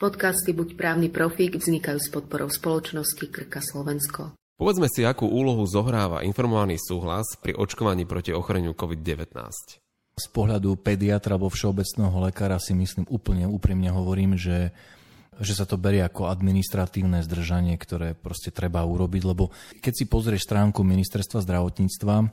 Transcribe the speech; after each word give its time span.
Podcasty 0.00 0.56
Buď 0.56 0.80
právny 0.80 1.12
profík 1.12 1.60
vznikajú 1.60 2.00
s 2.00 2.08
podporou 2.08 2.48
spoločnosti 2.48 3.20
Krka 3.20 3.60
Slovensko. 3.60 4.32
Povedzme 4.56 4.88
si, 4.88 5.04
akú 5.04 5.28
úlohu 5.28 5.68
zohráva 5.68 6.24
informovaný 6.24 6.80
súhlas 6.80 7.36
pri 7.36 7.52
očkovaní 7.52 8.08
proti 8.08 8.32
ochoreniu 8.32 8.72
COVID-19. 8.72 9.36
Z 10.16 10.26
pohľadu 10.32 10.80
pediatra 10.80 11.36
alebo 11.36 11.52
všeobecného 11.52 12.16
lekára 12.16 12.56
si 12.56 12.72
myslím 12.72 13.04
úplne 13.12 13.44
úprimne 13.44 13.92
hovorím, 13.92 14.40
že 14.40 14.72
že 15.40 15.56
sa 15.56 15.64
to 15.64 15.80
berie 15.80 16.04
ako 16.04 16.28
administratívne 16.28 17.24
zdržanie, 17.24 17.76
ktoré 17.80 18.12
proste 18.12 18.52
treba 18.52 18.84
urobiť, 18.84 19.22
lebo 19.24 19.48
keď 19.80 19.92
si 19.96 20.04
pozrieš 20.04 20.44
stránku 20.44 20.84
ministerstva 20.84 21.40
zdravotníctva, 21.40 22.28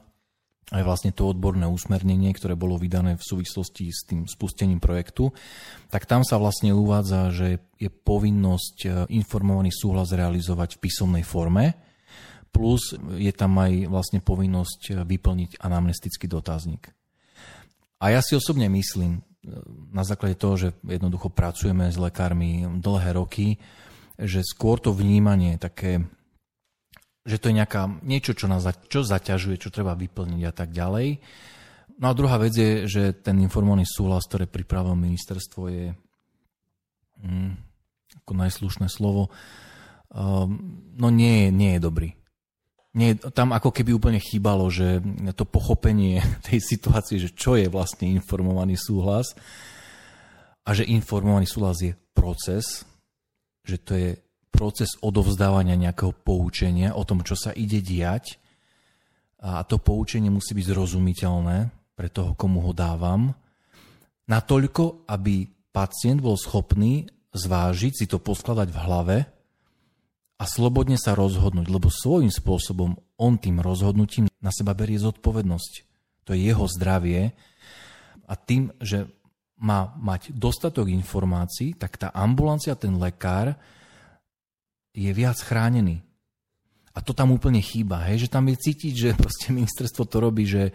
aj 0.68 0.84
vlastne 0.84 1.16
to 1.16 1.32
odborné 1.32 1.64
usmernenie, 1.64 2.36
ktoré 2.36 2.60
bolo 2.60 2.76
vydané 2.76 3.16
v 3.16 3.24
súvislosti 3.24 3.88
s 3.88 4.04
tým 4.04 4.28
spustením 4.28 4.84
projektu, 4.84 5.32
tak 5.88 6.04
tam 6.04 6.28
sa 6.28 6.36
vlastne 6.36 6.76
uvádza, 6.76 7.32
že 7.32 7.64
je 7.80 7.88
povinnosť 7.88 8.78
e, 8.84 8.88
informovaný 9.16 9.72
súhlas 9.72 10.12
realizovať 10.12 10.76
v 10.76 10.82
písomnej 10.84 11.24
forme, 11.24 11.72
plus 12.52 13.00
je 13.16 13.32
tam 13.32 13.56
aj 13.64 13.88
vlastne 13.88 14.20
povinnosť 14.20 14.82
e, 14.92 14.94
vyplniť 15.08 15.64
anamnestický 15.64 16.28
dotazník. 16.28 16.92
A 18.04 18.12
ja 18.12 18.20
si 18.20 18.36
osobne 18.36 18.68
myslím, 18.68 19.20
e, 19.20 19.22
na 19.96 20.04
základe 20.04 20.36
toho, 20.36 20.60
že 20.60 20.76
jednoducho 20.84 21.32
pracujeme 21.32 21.88
s 21.88 21.96
lekármi 21.96 22.68
dlhé 22.84 23.16
roky, 23.16 23.56
že 24.20 24.44
skôr 24.44 24.84
to 24.84 24.92
vnímanie 24.92 25.56
také 25.56 26.04
že 27.28 27.36
to 27.44 27.52
je 27.52 27.60
nejaká, 27.60 27.92
niečo, 28.08 28.32
čo 28.32 28.48
nás 28.48 28.64
čo 28.88 29.04
zaťažuje, 29.04 29.60
čo 29.60 29.68
treba 29.68 30.00
vyplniť 30.00 30.42
a 30.48 30.54
tak 30.56 30.72
ďalej. 30.72 31.20
No 32.00 32.08
a 32.08 32.16
druhá 32.16 32.40
vec 32.40 32.56
je, 32.56 32.88
že 32.88 33.12
ten 33.12 33.36
informovaný 33.44 33.84
súhlas, 33.84 34.24
ktoré 34.32 34.48
pripravilo 34.48 34.96
ministerstvo, 34.96 35.62
je 35.68 35.86
hm, 37.20 37.52
ako 38.24 38.32
najslušné 38.32 38.88
slovo, 38.88 39.28
um, 40.16 40.56
no 40.96 41.12
nie, 41.12 41.52
nie 41.52 41.76
je 41.76 41.82
dobrý. 41.84 42.10
Nie, 42.98 43.14
tam 43.14 43.54
ako 43.54 43.76
keby 43.76 43.94
úplne 43.94 44.18
chýbalo, 44.24 44.72
že 44.72 45.04
to 45.36 45.44
pochopenie 45.44 46.24
tej 46.48 46.64
situácie, 46.64 47.20
že 47.20 47.36
čo 47.36 47.60
je 47.60 47.68
vlastne 47.68 48.08
informovaný 48.08 48.80
súhlas 48.80 49.36
a 50.64 50.72
že 50.72 50.88
informovaný 50.88 51.44
súhlas 51.44 51.84
je 51.84 51.92
proces, 52.16 52.88
že 53.68 53.78
to 53.84 53.94
je 54.00 54.10
proces 54.58 54.98
odovzdávania 55.06 55.78
nejakého 55.78 56.18
poučenia 56.18 56.98
o 56.98 57.06
tom, 57.06 57.22
čo 57.22 57.38
sa 57.38 57.54
ide 57.54 57.78
diať. 57.78 58.42
A 59.46 59.62
to 59.62 59.78
poučenie 59.78 60.34
musí 60.34 60.58
byť 60.58 60.66
zrozumiteľné 60.74 61.58
pre 61.94 62.10
toho, 62.10 62.34
komu 62.34 62.66
ho 62.66 62.74
dávam, 62.74 63.38
natoľko, 64.26 65.06
aby 65.06 65.46
pacient 65.70 66.26
bol 66.26 66.34
schopný 66.34 67.06
zvážiť, 67.38 67.94
si 67.94 68.06
to 68.10 68.18
poskladať 68.18 68.74
v 68.74 68.82
hlave 68.82 69.18
a 70.38 70.44
slobodne 70.46 70.98
sa 70.98 71.14
rozhodnúť, 71.14 71.70
lebo 71.70 71.94
svojím 71.94 72.34
spôsobom 72.34 72.98
on 73.18 73.34
tým 73.38 73.62
rozhodnutím 73.62 74.26
na 74.42 74.50
seba 74.54 74.74
berie 74.74 74.98
zodpovednosť. 74.98 75.74
To 76.26 76.34
je 76.34 76.50
jeho 76.50 76.66
zdravie. 76.70 77.34
A 78.28 78.34
tým, 78.38 78.74
že 78.78 79.10
má 79.58 79.94
mať 79.98 80.34
dostatok 80.38 80.90
informácií, 80.94 81.74
tak 81.74 81.98
tá 81.98 82.14
ambulancia, 82.14 82.78
ten 82.78 82.94
lekár 82.98 83.58
je 84.98 85.12
viac 85.14 85.38
chránený. 85.38 86.02
A 86.98 87.06
to 87.06 87.14
tam 87.14 87.30
úplne 87.30 87.62
chýba, 87.62 88.10
hej? 88.10 88.26
že 88.26 88.34
tam 88.34 88.50
je 88.50 88.58
cítiť, 88.58 88.94
že 88.98 89.10
proste 89.14 89.54
ministerstvo 89.54 90.10
to 90.10 90.18
robí, 90.18 90.50
že 90.50 90.74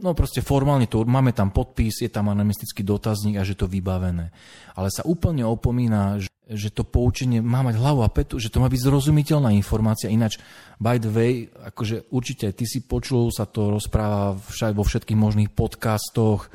no 0.00 0.16
proste 0.16 0.40
formálne 0.40 0.88
to, 0.88 1.04
máme 1.04 1.36
tam 1.36 1.52
podpis, 1.52 2.00
je 2.00 2.08
tam 2.08 2.32
anonimistický 2.32 2.80
dotazník 2.80 3.36
a 3.36 3.44
že 3.44 3.58
to 3.58 3.68
vybavené. 3.68 4.32
Ale 4.72 4.88
sa 4.88 5.04
úplne 5.04 5.44
opomína, 5.44 6.16
že, 6.16 6.32
že 6.48 6.72
to 6.72 6.86
poučenie 6.86 7.44
má 7.44 7.60
mať 7.60 7.76
hlavu 7.76 8.00
a 8.00 8.08
petu, 8.08 8.40
že 8.40 8.48
to 8.48 8.62
má 8.62 8.72
byť 8.72 8.80
zrozumiteľná 8.80 9.52
informácia. 9.52 10.08
Ináč, 10.08 10.40
by 10.80 10.96
the 10.96 11.12
way, 11.12 11.32
akože 11.50 12.08
určite 12.08 12.56
ty 12.56 12.64
si 12.64 12.80
počul, 12.86 13.28
sa 13.28 13.44
to 13.44 13.68
rozpráva 13.76 14.38
však 14.38 14.72
vo 14.72 14.86
všetkých 14.86 15.18
možných 15.18 15.50
podcastoch, 15.52 16.48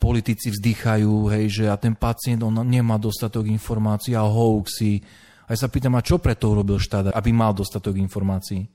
politici 0.00 0.50
vzdychajú, 0.50 1.28
hej, 1.30 1.44
že 1.52 1.64
a 1.68 1.76
ten 1.76 1.92
pacient, 1.92 2.40
on 2.40 2.64
nemá 2.64 2.96
dostatok 2.96 3.46
informácií 3.46 4.16
a 4.16 4.24
hoaxy, 4.24 5.04
a 5.50 5.58
ja 5.58 5.66
sa 5.66 5.66
pýtam, 5.66 5.98
a 5.98 6.06
čo 6.06 6.22
preto 6.22 6.54
urobil 6.54 6.78
štát, 6.78 7.10
aby 7.10 7.34
mal 7.34 7.50
dostatok 7.50 7.98
informácií? 7.98 8.70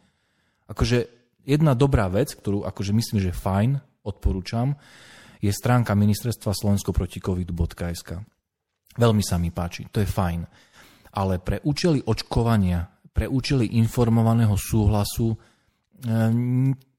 Akože 0.68 1.08
jedna 1.48 1.72
dobrá 1.72 2.12
vec, 2.12 2.36
ktorú 2.36 2.68
akože 2.68 2.92
myslím, 2.92 3.24
že 3.24 3.32
fajn, 3.32 3.80
odporúčam, 4.04 4.76
je 5.40 5.56
stránka 5.56 5.96
ministerstva 5.96 6.52
slovensko 6.52 6.92
proti 6.92 7.24
covidu.sk. 7.24 8.20
Veľmi 9.00 9.24
sa 9.24 9.40
mi 9.40 9.56
páči, 9.56 9.88
to 9.88 10.04
je 10.04 10.10
fajn. 10.10 10.44
Ale 11.16 11.40
pre 11.40 11.64
účely 11.64 12.04
očkovania, 12.04 12.92
pre 13.16 13.32
účely 13.32 13.80
informovaného 13.80 14.60
súhlasu 14.60 15.32
e, 15.32 15.38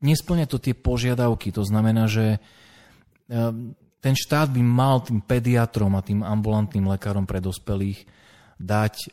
nesplňa 0.01 0.49
to 0.49 0.57
tie 0.57 0.73
požiadavky. 0.73 1.53
To 1.53 1.61
znamená, 1.61 2.09
že 2.09 2.25
e, 2.33 2.39
ten 4.01 4.15
štát 4.17 4.49
by 4.49 4.63
mal 4.65 5.05
tým 5.05 5.21
pediatrom 5.21 5.93
a 6.01 6.01
tým 6.01 6.25
ambulantným 6.25 6.89
lekárom 6.89 7.29
pre 7.29 7.45
dospelých 7.45 8.09
dať 8.57 8.95
e, 8.97 9.09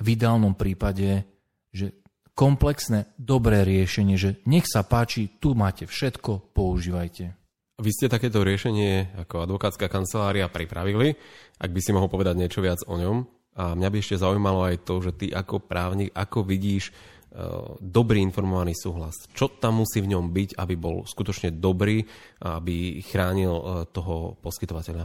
v 0.00 0.06
ideálnom 0.16 0.56
prípade, 0.56 1.24
že 1.72 1.92
komplexné, 2.32 3.12
dobré 3.20 3.64
riešenie, 3.64 4.16
že 4.16 4.40
nech 4.48 4.64
sa 4.64 4.84
páči, 4.84 5.28
tu 5.36 5.52
máte 5.52 5.84
všetko, 5.84 6.56
používajte. 6.56 7.36
Vy 7.82 7.90
ste 7.90 8.12
takéto 8.12 8.44
riešenie 8.46 9.16
ako 9.26 9.48
advokátska 9.48 9.90
kancelária 9.90 10.46
pripravili, 10.46 11.18
ak 11.58 11.70
by 11.72 11.80
si 11.82 11.90
mohol 11.90 12.08
povedať 12.08 12.38
niečo 12.38 12.62
viac 12.62 12.80
o 12.86 12.94
ňom. 12.94 13.16
A 13.52 13.76
mňa 13.76 13.88
by 13.92 13.96
ešte 14.00 14.16
zaujímalo 14.16 14.64
aj 14.64 14.86
to, 14.88 14.94
že 15.04 15.12
ty 15.12 15.26
ako 15.28 15.60
právnik, 15.60 16.08
ako 16.16 16.40
vidíš 16.40 16.88
uh, 16.88 17.76
dobrý 17.84 18.24
informovaný 18.24 18.72
súhlas. 18.72 19.12
Čo 19.36 19.52
tam 19.60 19.84
musí 19.84 20.00
v 20.00 20.16
ňom 20.16 20.32
byť, 20.32 20.56
aby 20.56 20.74
bol 20.78 21.04
skutočne 21.04 21.52
dobrý, 21.60 22.00
aby 22.40 23.04
chránil 23.04 23.52
uh, 23.52 23.64
toho 23.92 24.40
poskytovateľa? 24.40 25.04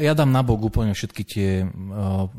Ja 0.00 0.16
dám 0.16 0.32
nabok 0.32 0.72
úplne 0.72 0.96
všetky 0.96 1.22
tie 1.28 1.50
uh, 1.68 2.32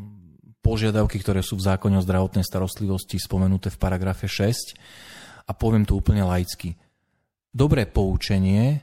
požiadavky, 0.66 1.22
ktoré 1.22 1.46
sú 1.46 1.62
v 1.62 1.70
zákone 1.70 2.02
o 2.02 2.06
zdravotnej 2.06 2.42
starostlivosti 2.42 3.22
spomenuté 3.22 3.70
v 3.70 3.78
paragrafe 3.78 4.26
6 4.26 4.74
a 5.46 5.54
poviem 5.54 5.86
to 5.86 5.94
úplne 5.94 6.26
laicky. 6.26 6.74
Dobré 7.54 7.86
poučenie 7.86 8.82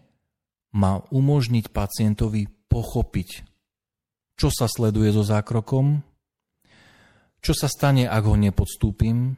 má 0.78 1.02
umožniť 1.10 1.74
pacientovi 1.74 2.46
pochopiť, 2.70 3.42
čo 4.38 4.48
sa 4.54 4.70
sleduje 4.70 5.10
so 5.10 5.26
zákrokom, 5.26 6.00
čo 7.42 7.52
sa 7.52 7.66
stane, 7.66 8.06
ak 8.06 8.22
ho 8.22 8.38
nepodstúpim, 8.38 9.34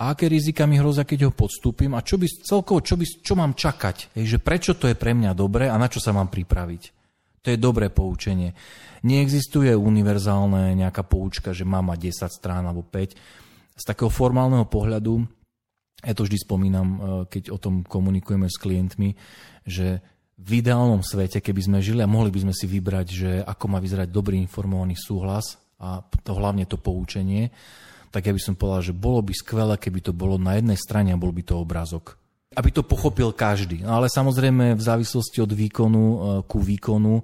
a 0.00 0.16
aké 0.16 0.32
rizika 0.32 0.64
mi 0.64 0.80
hrozia, 0.80 1.04
keď 1.04 1.28
ho 1.28 1.32
podstúpim 1.32 1.92
a 1.92 2.00
čo 2.00 2.16
by 2.16 2.24
celkovo, 2.24 2.80
čo, 2.80 2.96
by, 2.96 3.04
čo 3.20 3.36
mám 3.36 3.52
čakať, 3.52 4.16
hej, 4.16 4.36
že 4.36 4.38
prečo 4.40 4.72
to 4.76 4.88
je 4.88 4.96
pre 4.96 5.12
mňa 5.12 5.36
dobré 5.36 5.68
a 5.68 5.76
na 5.76 5.92
čo 5.92 6.00
sa 6.00 6.16
mám 6.16 6.32
pripraviť. 6.32 6.99
To 7.40 7.48
je 7.48 7.56
dobré 7.56 7.88
poučenie. 7.88 8.52
Neexistuje 9.00 9.72
univerzálne 9.72 10.76
nejaká 10.76 11.00
poučka, 11.08 11.56
že 11.56 11.64
má 11.64 11.80
mať 11.80 12.28
10 12.28 12.36
strán 12.36 12.68
alebo 12.68 12.84
5. 12.84 13.16
Z 13.80 13.84
takého 13.88 14.12
formálneho 14.12 14.68
pohľadu, 14.68 15.24
ja 16.04 16.12
to 16.12 16.24
vždy 16.24 16.36
spomínam, 16.36 16.88
e, 16.88 16.98
keď 17.32 17.52
o 17.52 17.58
tom 17.60 17.80
komunikujeme 17.84 18.44
s 18.48 18.60
klientmi, 18.60 19.16
že 19.64 20.04
v 20.40 20.64
ideálnom 20.64 21.04
svete, 21.04 21.44
keby 21.44 21.60
sme 21.60 21.78
žili 21.84 22.00
a 22.00 22.08
mohli 22.08 22.32
by 22.32 22.48
sme 22.48 22.54
si 22.56 22.64
vybrať, 22.64 23.06
že 23.08 23.30
ako 23.44 23.64
má 23.68 23.78
vyzerať 23.80 24.08
dobrý 24.08 24.40
informovaný 24.40 24.96
súhlas 24.96 25.60
a 25.76 26.00
to 26.00 26.32
hlavne 26.36 26.64
to 26.64 26.80
poučenie, 26.80 27.52
tak 28.08 28.28
ja 28.28 28.32
by 28.32 28.40
som 28.40 28.56
povedal, 28.56 28.92
že 28.92 28.96
bolo 28.96 29.20
by 29.20 29.32
skvelé, 29.36 29.76
keby 29.76 30.00
to 30.00 30.12
bolo 30.16 30.40
na 30.40 30.56
jednej 30.56 30.80
strane 30.80 31.12
a 31.12 31.20
bol 31.20 31.32
by 31.32 31.44
to 31.44 31.60
obrázok 31.60 32.16
aby 32.50 32.70
to 32.74 32.82
pochopil 32.82 33.30
každý. 33.30 33.86
No 33.86 34.02
ale 34.02 34.10
samozrejme 34.10 34.74
v 34.74 34.82
závislosti 34.82 35.38
od 35.38 35.54
výkonu 35.54 36.02
e, 36.02 36.18
ku 36.50 36.58
výkonu, 36.58 37.22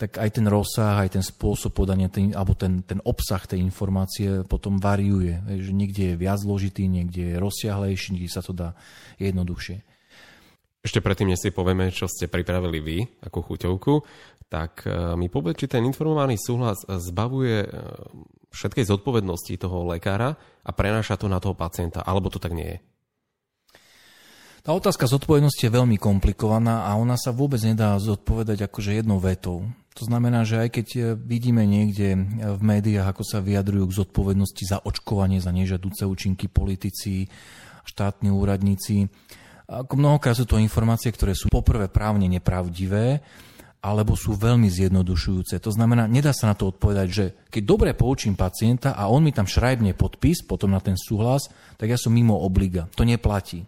tak 0.00 0.16
aj 0.16 0.40
ten 0.40 0.46
rozsah, 0.48 1.04
aj 1.04 1.20
ten 1.20 1.24
spôsob 1.24 1.76
podania, 1.76 2.08
ten, 2.08 2.32
alebo 2.32 2.56
ten, 2.56 2.84
ten 2.84 3.00
obsah 3.04 3.40
tej 3.44 3.60
informácie 3.60 4.44
potom 4.48 4.80
variuje. 4.80 5.40
Že 5.44 5.72
niekde 5.72 6.02
je 6.12 6.20
viac 6.20 6.40
zložitý, 6.40 6.88
niekde 6.88 7.36
je 7.36 7.40
rozsiahlejší, 7.40 8.16
niekde 8.16 8.32
sa 8.32 8.40
to 8.40 8.56
dá 8.56 8.72
jednoduchšie. 9.20 9.84
Ešte 10.84 11.04
predtým, 11.04 11.32
než 11.32 11.42
si 11.42 11.50
povieme, 11.52 11.92
čo 11.92 12.08
ste 12.08 12.30
pripravili 12.30 12.78
vy 12.80 12.98
ako 13.28 13.38
chuťovku, 13.52 13.94
tak 14.48 14.88
e, 14.88 15.20
mi 15.20 15.28
povedz, 15.28 15.60
či 15.60 15.68
ten 15.68 15.84
informovaný 15.84 16.40
súhlas 16.40 16.80
zbavuje 16.88 17.60
e, 17.60 17.68
všetkej 18.56 18.88
zodpovednosti 18.88 19.52
toho 19.60 19.84
lekára 19.84 20.32
a 20.64 20.70
prenáša 20.72 21.20
to 21.20 21.28
na 21.28 21.44
toho 21.44 21.52
pacienta, 21.52 22.00
alebo 22.00 22.32
to 22.32 22.40
tak 22.40 22.56
nie 22.56 22.72
je? 22.72 22.95
Tá 24.66 24.74
otázka 24.74 25.06
zodpovednosti 25.06 25.62
je 25.62 25.70
veľmi 25.70 25.94
komplikovaná 25.94 26.90
a 26.90 26.98
ona 26.98 27.14
sa 27.14 27.30
vôbec 27.30 27.62
nedá 27.62 27.94
zodpovedať 28.02 28.66
akože 28.66 28.98
jednou 28.98 29.22
vetou. 29.22 29.62
To 29.94 30.02
znamená, 30.02 30.42
že 30.42 30.58
aj 30.58 30.68
keď 30.74 30.86
vidíme 31.14 31.62
niekde 31.62 32.18
v 32.34 32.62
médiách, 32.66 33.14
ako 33.14 33.22
sa 33.22 33.38
vyjadrujú 33.38 33.86
k 33.86 33.98
zodpovednosti 34.02 34.64
za 34.66 34.82
očkovanie, 34.82 35.38
za 35.38 35.54
nežadúce 35.54 36.02
účinky 36.02 36.50
politici, 36.50 37.30
štátni 37.86 38.34
úradníci, 38.34 39.06
ako 39.70 39.94
mnohokrát 39.94 40.34
sú 40.34 40.50
to 40.50 40.58
informácie, 40.58 41.14
ktoré 41.14 41.38
sú 41.38 41.46
poprvé 41.46 41.86
právne 41.86 42.26
nepravdivé 42.26 43.22
alebo 43.86 44.18
sú 44.18 44.34
veľmi 44.34 44.66
zjednodušujúce. 44.66 45.62
To 45.62 45.70
znamená, 45.70 46.10
nedá 46.10 46.34
sa 46.34 46.50
na 46.50 46.58
to 46.58 46.74
odpovedať, 46.74 47.06
že 47.06 47.24
keď 47.54 47.62
dobre 47.62 47.90
poučím 47.94 48.34
pacienta 48.34 48.98
a 48.98 49.06
on 49.14 49.22
mi 49.22 49.30
tam 49.30 49.46
šrajbne 49.46 49.94
podpis, 49.94 50.42
potom 50.42 50.74
na 50.74 50.82
ten 50.82 50.98
súhlas, 50.98 51.46
tak 51.78 51.94
ja 51.94 51.94
som 51.94 52.10
mimo 52.10 52.34
obliga. 52.34 52.90
To 52.98 53.06
neplatí. 53.06 53.62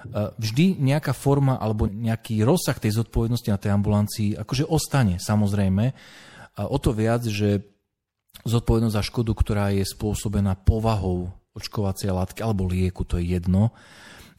E, 0.00 0.32
vždy 0.40 0.80
nejaká 0.80 1.12
forma 1.12 1.60
alebo 1.60 1.86
nejaký 1.86 2.40
rozsah 2.42 2.76
tej 2.76 2.96
zodpovednosti 3.00 3.48
na 3.52 3.60
tej 3.60 3.70
ambulancii 3.76 4.28
akože 4.40 4.64
ostane, 4.66 5.20
samozrejme. 5.20 5.92
O 6.60 6.76
to 6.76 6.92
viac, 6.92 7.24
že 7.24 7.64
zodpovednosť 8.44 8.96
za 8.96 9.04
škodu, 9.04 9.32
ktorá 9.32 9.66
je 9.72 9.84
spôsobená 9.84 10.56
povahou 10.56 11.32
očkovacej 11.56 12.14
látky 12.14 12.40
alebo 12.40 12.68
lieku, 12.68 13.04
to 13.04 13.20
je 13.20 13.36
jedno, 13.36 13.74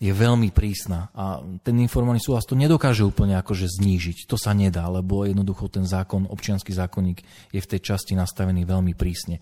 je 0.02 0.10
veľmi 0.10 0.50
prísna 0.50 1.14
a 1.14 1.46
ten 1.62 1.78
informovaný 1.78 2.18
súhlas 2.18 2.50
to 2.50 2.58
nedokáže 2.58 3.06
úplne 3.06 3.38
akože 3.38 3.70
znížiť. 3.70 4.26
To 4.26 4.34
sa 4.34 4.50
nedá, 4.58 4.90
lebo 4.90 5.30
jednoducho 5.30 5.70
ten 5.70 5.86
zákon, 5.86 6.26
občianský 6.26 6.74
zákonník 6.74 7.22
je 7.54 7.62
v 7.62 7.70
tej 7.70 7.80
časti 7.86 8.18
nastavený 8.18 8.66
veľmi 8.66 8.98
prísne. 8.98 9.38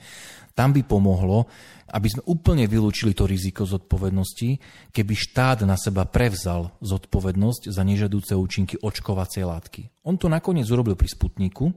Tam 0.51 0.75
by 0.75 0.83
pomohlo, 0.83 1.47
aby 1.95 2.11
sme 2.11 2.27
úplne 2.27 2.67
vylúčili 2.67 3.15
to 3.15 3.23
riziko 3.23 3.63
zodpovednosti, 3.63 4.59
keby 4.91 5.13
štát 5.15 5.63
na 5.63 5.79
seba 5.79 6.03
prevzal 6.03 6.75
zodpovednosť 6.83 7.71
za 7.71 7.83
nežadúce 7.87 8.35
účinky 8.35 8.75
očkovacej 8.83 9.47
látky. 9.47 9.87
On 10.03 10.19
to 10.19 10.27
nakoniec 10.27 10.67
urobil 10.67 10.99
pri 10.99 11.07
Sputniku, 11.07 11.71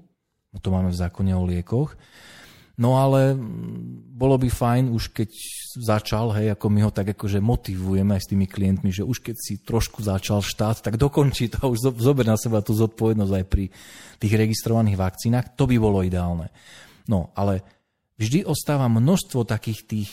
to 0.59 0.69
máme 0.75 0.91
v 0.91 0.99
zákone 0.99 1.31
o 1.39 1.47
liekoch, 1.47 1.95
No 2.81 2.97
ale 2.97 3.37
bolo 4.13 4.41
by 4.41 4.49
fajn 4.49 4.89
už 4.89 5.13
keď 5.13 5.29
začal, 5.77 6.33
hej, 6.37 6.53
ako 6.57 6.67
my 6.73 6.81
ho 6.89 6.91
tak 6.93 7.13
akože 7.13 7.41
motivujeme 7.41 8.17
aj 8.17 8.23
s 8.25 8.31
tými 8.33 8.47
klientmi, 8.49 8.89
že 8.89 9.05
už 9.05 9.21
keď 9.21 9.37
si 9.37 9.61
trošku 9.61 10.01
začal 10.05 10.41
štát, 10.41 10.81
tak 10.81 10.97
dokončí 10.97 11.53
to 11.53 11.59
a 11.65 11.71
už 11.73 11.97
zober 12.01 12.25
na 12.25 12.37
seba 12.41 12.65
tú 12.65 12.73
zodpovednosť 12.73 13.33
aj 13.33 13.45
pri 13.49 13.65
tých 14.17 14.35
registrovaných 14.37 14.97
vakcínach, 14.97 15.53
to 15.53 15.69
by 15.69 15.77
bolo 15.77 16.01
ideálne. 16.01 16.49
No, 17.09 17.33
ale 17.37 17.65
vždy 18.17 18.49
ostáva 18.49 18.89
množstvo 18.89 19.45
takých 19.45 19.81
tých 19.85 20.11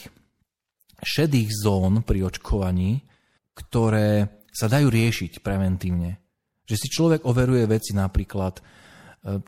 šedých 0.99 1.49
zón 1.63 2.03
pri 2.03 2.27
očkovaní, 2.27 3.07
ktoré 3.55 4.43
sa 4.51 4.67
dajú 4.67 4.91
riešiť 4.91 5.39
preventívne. 5.39 6.19
Že 6.67 6.75
si 6.75 6.87
človek 6.91 7.21
overuje 7.23 7.63
veci 7.67 7.95
napríklad, 7.95 8.59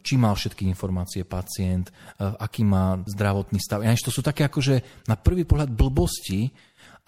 či 0.03 0.19
mal 0.19 0.35
všetky 0.35 0.68
informácie 0.68 1.23
pacient, 1.23 1.89
e, 1.89 1.94
aký 2.19 2.68
má 2.68 3.00
zdravotný 3.07 3.59
stav. 3.63 3.79
Ináč 3.79 4.03
to 4.03 4.12
sú 4.12 4.19
také 4.19 4.47
akože 4.51 5.07
na 5.07 5.15
prvý 5.15 5.47
pohľad 5.47 5.71
blbosti, 5.71 6.51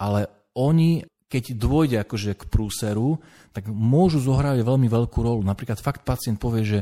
ale 0.00 0.26
oni, 0.56 1.04
keď 1.28 1.44
dôjde 1.60 1.96
akože 2.00 2.30
k 2.40 2.44
prúseru, 2.48 3.20
tak 3.52 3.68
môžu 3.68 4.24
zohrať 4.24 4.64
veľmi 4.64 4.88
veľkú 4.88 5.18
rolu. 5.20 5.44
Napríklad 5.44 5.76
fakt 5.76 6.08
pacient 6.08 6.40
povie, 6.40 6.64
že 6.64 6.80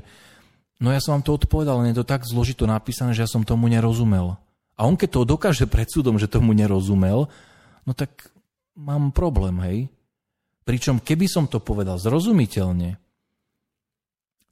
no 0.78 0.94
ja 0.94 1.02
som 1.02 1.18
vám 1.18 1.26
to 1.26 1.34
odpovedal, 1.34 1.82
ale 1.82 1.90
je 1.90 1.98
to 1.98 2.06
tak 2.06 2.22
zložito 2.24 2.62
napísané, 2.64 3.10
že 3.10 3.26
ja 3.26 3.30
som 3.30 3.42
tomu 3.42 3.66
nerozumel. 3.66 4.38
A 4.78 4.86
on 4.86 4.94
keď 4.94 5.10
to 5.18 5.28
dokáže 5.28 5.66
pred 5.66 5.90
súdom, 5.90 6.16
že 6.16 6.30
tomu 6.30 6.54
nerozumel, 6.54 7.26
no 7.82 7.92
tak 7.92 8.30
mám 8.78 9.10
problém, 9.10 9.58
hej. 9.66 9.78
Pričom 10.62 11.02
keby 11.02 11.26
som 11.26 11.50
to 11.50 11.58
povedal 11.58 11.98
zrozumiteľne, 11.98 12.96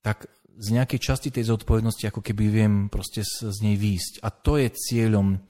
tak 0.02 0.26
z 0.60 0.68
nejakej 0.76 1.00
časti 1.00 1.28
tej 1.32 1.48
zodpovednosti 1.48 2.04
ako 2.12 2.20
keby 2.20 2.44
viem 2.52 2.74
proste 2.92 3.24
z, 3.24 3.48
z 3.48 3.58
nej 3.64 3.80
výjsť. 3.80 4.20
A 4.20 4.28
to 4.28 4.60
je 4.60 4.68
cieľom, 4.68 5.40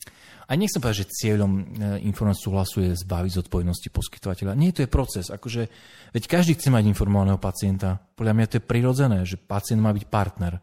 a 0.47 0.53
nechcem 0.55 0.79
povedať, 0.79 1.07
že 1.07 1.15
cieľom 1.27 1.53
e, 1.59 1.63
informáciu 2.07 2.51
súhlasu 2.51 2.87
je 2.87 2.95
zbaviť 2.95 3.43
zodpovednosti 3.43 3.89
poskytovateľa. 3.91 4.55
Nie, 4.55 4.71
to 4.71 4.87
je 4.87 4.91
proces. 4.91 5.27
Akože, 5.35 5.67
veď 6.15 6.23
každý 6.31 6.55
chce 6.55 6.71
mať 6.71 6.87
informovaného 6.87 7.43
pacienta. 7.43 7.99
Podľa 8.15 8.35
mňa 8.39 8.47
to 8.47 8.57
je 8.59 8.69
prirodzené, 8.71 9.19
že 9.27 9.39
pacient 9.39 9.83
má 9.83 9.91
byť 9.91 10.07
partner 10.07 10.59
e, 10.59 10.61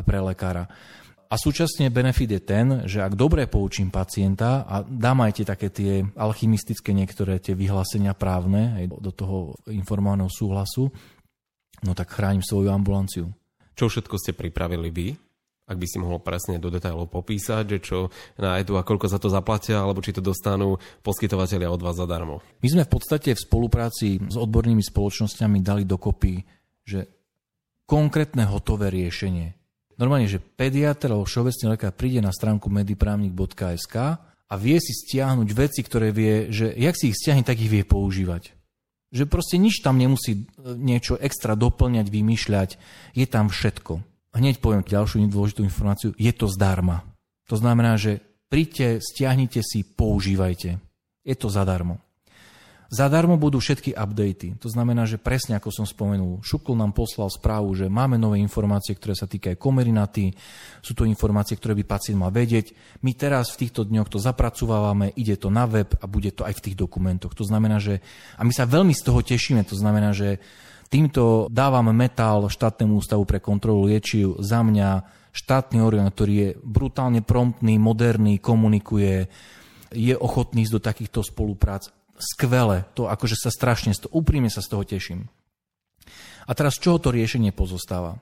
pre 0.00 0.18
lekára. 0.20 0.64
A 1.28 1.40
súčasne 1.40 1.90
benefit 1.90 2.30
je 2.30 2.40
ten, 2.40 2.66
že 2.86 3.02
ak 3.02 3.18
dobre 3.18 3.48
poučím 3.50 3.90
pacienta 3.90 4.68
a 4.70 4.84
dám 4.84 5.24
aj 5.24 5.32
tie 5.40 5.46
také 5.48 5.68
tie 5.72 5.92
alchymistické 6.14 6.94
niektoré 6.94 7.42
tie 7.42 7.58
vyhlásenia 7.58 8.14
právne 8.14 8.76
aj 8.78 8.84
do 9.02 9.10
toho 9.10 9.36
informovaného 9.66 10.30
súhlasu, 10.30 10.94
no 11.82 11.90
tak 11.90 12.14
chránim 12.14 12.44
svoju 12.44 12.70
ambulanciu. 12.70 13.34
Čo 13.74 13.90
všetko 13.90 14.14
ste 14.18 14.32
pripravili 14.34 14.88
vy? 14.90 15.08
Ak 15.64 15.80
by 15.80 15.86
si 15.88 15.96
mohol 15.96 16.20
presne 16.20 16.60
do 16.60 16.68
detailov 16.68 17.08
popísať, 17.08 17.64
že 17.64 17.78
čo 17.80 17.98
nájdu 18.36 18.76
a 18.76 18.84
koľko 18.84 19.08
za 19.08 19.16
to 19.16 19.32
zaplatia, 19.32 19.80
alebo 19.80 20.04
či 20.04 20.12
to 20.12 20.20
dostanú 20.20 20.76
poskytovateľia 21.00 21.72
od 21.72 21.80
vás 21.80 21.96
zadarmo. 21.96 22.44
My 22.60 22.68
sme 22.68 22.84
v 22.84 22.92
podstate 22.92 23.32
v 23.32 23.40
spolupráci 23.40 24.20
s 24.20 24.36
odbornými 24.36 24.84
spoločnosťami 24.84 25.64
dali 25.64 25.88
dokopy, 25.88 26.44
že 26.84 27.08
konkrétne 27.88 28.44
hotové 28.44 28.92
riešenie. 28.92 29.56
Normálne, 29.96 30.28
že 30.28 30.42
pediatr 30.42 31.08
alebo 31.08 31.24
všeobecný 31.24 31.66
lekár 31.72 31.96
príde 31.96 32.20
na 32.20 32.34
stránku 32.34 32.68
mediprávnik.sk 32.68 33.96
a 34.44 34.54
vie 34.60 34.76
si 34.82 34.92
stiahnuť 34.92 35.48
veci, 35.56 35.80
ktoré 35.80 36.12
vie, 36.12 36.52
že 36.52 36.76
jak 36.76 36.92
si 36.98 37.08
ich 37.08 37.16
stiahne, 37.16 37.46
tak 37.46 37.56
ich 37.56 37.72
vie 37.72 37.86
používať. 37.86 38.52
Že 39.10 39.24
proste 39.26 39.56
nič 39.56 39.80
tam 39.80 39.96
nemusí 39.96 40.32
e, 40.36 40.42
niečo 40.76 41.16
extra 41.16 41.56
doplňať, 41.56 42.06
vymýšľať. 42.12 42.70
Je 43.16 43.26
tam 43.26 43.48
všetko. 43.48 44.04
Hneď 44.34 44.60
poviem 44.60 44.84
ďalšiu 44.84 45.24
nedôležitú 45.24 45.64
informáciu. 45.64 46.10
Je 46.20 46.32
to 46.34 46.50
zdarma. 46.50 47.06
To 47.48 47.56
znamená, 47.56 47.96
že 47.96 48.20
príďte, 48.52 49.00
stiahnite 49.00 49.64
si, 49.64 49.86
používajte. 49.86 50.82
Je 51.24 51.34
to 51.38 51.48
zadarmo. 51.48 52.03
Zadarmo 52.92 53.40
budú 53.40 53.58
všetky 53.58 53.96
updaty. 53.96 54.60
To 54.60 54.68
znamená, 54.68 55.08
že 55.08 55.16
presne 55.16 55.56
ako 55.56 55.72
som 55.72 55.86
spomenul, 55.88 56.44
Šukl 56.44 56.76
nám 56.76 56.92
poslal 56.92 57.32
správu, 57.32 57.72
že 57.72 57.88
máme 57.88 58.20
nové 58.20 58.38
informácie, 58.44 58.92
ktoré 58.92 59.16
sa 59.16 59.24
týkajú 59.24 59.56
komerinaty, 59.56 60.36
sú 60.84 60.92
to 60.92 61.08
informácie, 61.08 61.56
ktoré 61.56 61.72
by 61.80 61.84
pacient 61.88 62.20
mal 62.20 62.28
vedieť. 62.28 62.76
My 63.00 63.16
teraz 63.16 63.56
v 63.56 63.66
týchto 63.66 63.88
dňoch 63.88 64.12
to 64.12 64.20
zapracovávame, 64.20 65.16
ide 65.16 65.40
to 65.40 65.48
na 65.48 65.64
web 65.64 65.96
a 65.96 66.04
bude 66.04 66.36
to 66.36 66.44
aj 66.44 66.60
v 66.60 66.64
tých 66.70 66.76
dokumentoch. 66.76 67.32
To 67.32 67.44
znamená, 67.44 67.80
že 67.80 68.04
a 68.36 68.44
my 68.44 68.52
sa 68.52 68.68
veľmi 68.68 68.92
z 68.92 69.02
toho 69.02 69.20
tešíme, 69.24 69.64
to 69.64 69.74
znamená, 69.74 70.12
že 70.12 70.38
týmto 70.92 71.48
dávam 71.48 71.88
metál 71.90 72.46
štátnemu 72.52 73.00
ústavu 73.00 73.24
pre 73.24 73.40
kontrolu 73.40 73.88
liečiv 73.88 74.38
za 74.44 74.60
mňa 74.60 75.02
štátny 75.34 75.82
orgán, 75.82 76.06
ktorý 76.14 76.34
je 76.36 76.48
brutálne 76.62 77.24
promptný, 77.24 77.74
moderný, 77.80 78.38
komunikuje, 78.38 79.26
je 79.90 80.14
ochotný 80.14 80.62
ísť 80.62 80.74
do 80.78 80.82
takýchto 80.82 81.20
spoluprác 81.26 81.90
skvele, 82.18 82.86
to 82.94 83.10
akože 83.10 83.36
sa 83.38 83.50
strašne, 83.50 83.94
úprimne 84.10 84.48
sa 84.48 84.62
z 84.62 84.70
toho 84.70 84.84
teším. 84.86 85.26
A 86.44 86.52
teraz 86.52 86.76
čoho 86.76 87.00
to 87.00 87.08
riešenie 87.08 87.50
pozostáva? 87.56 88.20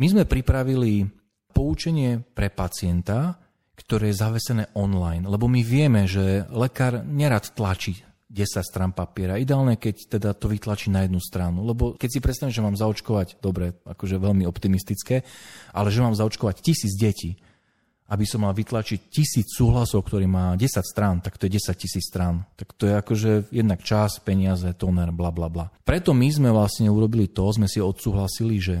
My 0.00 0.06
sme 0.08 0.24
pripravili 0.24 1.04
poučenie 1.52 2.24
pre 2.32 2.48
pacienta, 2.48 3.36
ktoré 3.76 4.10
je 4.10 4.20
zavesené 4.20 4.64
online, 4.72 5.28
lebo 5.28 5.46
my 5.46 5.60
vieme, 5.60 6.08
že 6.08 6.48
lekár 6.48 7.04
nerad 7.04 7.52
tlačí 7.52 8.00
10 8.32 8.64
strán 8.64 8.96
papiera. 8.96 9.36
Ideálne, 9.36 9.76
keď 9.76 10.16
teda 10.16 10.30
to 10.32 10.48
vytlačí 10.48 10.88
na 10.88 11.04
jednu 11.04 11.20
stranu. 11.20 11.68
Lebo 11.68 11.92
keď 12.00 12.08
si 12.08 12.24
predstavím, 12.24 12.56
že 12.56 12.64
mám 12.64 12.80
zaočkovať, 12.80 13.44
dobre, 13.44 13.76
akože 13.84 14.16
veľmi 14.16 14.48
optimistické, 14.48 15.20
ale 15.76 15.92
že 15.92 16.00
mám 16.00 16.16
zaočkovať 16.16 16.64
tisíc 16.64 16.96
detí, 16.96 17.36
aby 18.12 18.28
som 18.28 18.44
mal 18.44 18.52
vytlačiť 18.52 19.08
tisíc 19.08 19.56
súhlasov, 19.56 20.04
ktorý 20.04 20.28
má 20.28 20.52
10 20.52 20.84
strán, 20.84 21.24
tak 21.24 21.40
to 21.40 21.48
je 21.48 21.56
10 21.56 21.72
tisíc 21.80 22.04
strán. 22.04 22.44
Tak 22.60 22.76
to 22.76 22.84
je 22.84 22.94
akože 23.00 23.30
jednak 23.48 23.80
čas, 23.80 24.20
peniaze, 24.20 24.68
toner, 24.76 25.08
bla 25.08 25.32
bla 25.32 25.48
bla. 25.48 25.72
Preto 25.80 26.12
my 26.12 26.28
sme 26.28 26.52
vlastne 26.52 26.92
urobili 26.92 27.32
to, 27.32 27.48
sme 27.48 27.64
si 27.64 27.80
odsúhlasili, 27.80 28.60
že 28.60 28.76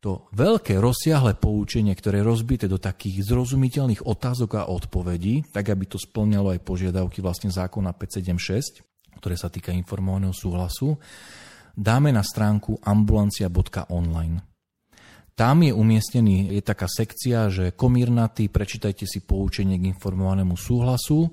to 0.00 0.32
veľké 0.32 0.80
rozsiahle 0.80 1.36
poučenie, 1.36 1.92
ktoré 1.92 2.24
je 2.24 2.28
rozbité 2.32 2.64
do 2.64 2.80
takých 2.80 3.20
zrozumiteľných 3.28 4.08
otázok 4.08 4.64
a 4.64 4.72
odpovedí, 4.72 5.52
tak 5.52 5.68
aby 5.68 5.84
to 5.84 6.00
splňalo 6.00 6.56
aj 6.56 6.64
požiadavky 6.64 7.20
vlastne 7.20 7.52
zákona 7.52 7.92
576, 7.92 8.80
ktoré 9.20 9.36
sa 9.36 9.52
týka 9.52 9.76
informovaného 9.76 10.32
súhlasu, 10.32 10.96
dáme 11.76 12.16
na 12.16 12.24
stránku 12.24 12.80
ambulancia.online. 12.80 14.49
Tam 15.40 15.64
je 15.64 15.72
umiestnený, 15.72 16.52
je 16.52 16.60
taká 16.60 16.84
sekcia, 16.84 17.48
že 17.48 17.72
komírnaty, 17.72 18.52
prečítajte 18.52 19.08
si 19.08 19.24
poučenie 19.24 19.80
k 19.80 19.88
informovanému 19.88 20.52
súhlasu 20.52 21.32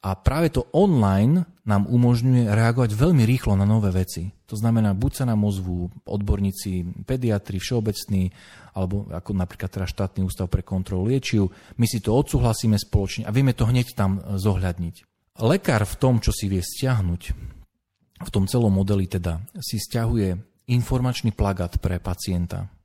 a 0.00 0.16
práve 0.16 0.48
to 0.48 0.64
online 0.72 1.44
nám 1.68 1.84
umožňuje 1.84 2.48
reagovať 2.48 2.96
veľmi 2.96 3.28
rýchlo 3.28 3.60
na 3.60 3.68
nové 3.68 3.92
veci. 3.92 4.32
To 4.48 4.56
znamená, 4.56 4.96
buď 4.96 5.12
sa 5.12 5.24
nám 5.28 5.44
ozvú 5.44 5.92
odborníci, 6.08 7.04
pediatri, 7.04 7.60
všeobecní, 7.60 8.32
alebo 8.72 9.04
ako 9.12 9.36
napríklad 9.36 9.68
teraz 9.68 9.92
štátny 9.92 10.24
ústav 10.24 10.48
pre 10.48 10.64
kontrolu 10.64 11.12
liečiv, 11.12 11.52
my 11.76 11.84
si 11.84 12.00
to 12.00 12.16
odsúhlasíme 12.16 12.80
spoločne 12.80 13.28
a 13.28 13.34
vieme 13.36 13.52
to 13.52 13.68
hneď 13.68 13.92
tam 13.92 14.16
zohľadniť. 14.16 15.28
Lekár 15.44 15.84
v 15.84 15.98
tom, 16.00 16.24
čo 16.24 16.32
si 16.32 16.48
vie 16.48 16.64
stiahnuť, 16.64 17.22
v 18.16 18.30
tom 18.32 18.48
celom 18.48 18.72
modeli 18.72 19.04
teda, 19.04 19.44
si 19.60 19.76
stiahuje 19.76 20.40
informačný 20.72 21.36
plagát 21.36 21.76
pre 21.84 22.00
pacienta, 22.00 22.79